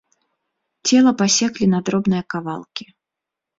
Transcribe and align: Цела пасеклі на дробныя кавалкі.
Цела 0.89 1.13
пасеклі 1.19 1.65
на 1.75 1.83
дробныя 1.91 2.23
кавалкі. 2.37 2.85